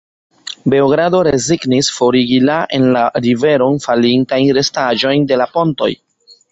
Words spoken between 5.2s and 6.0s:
de la pontoj.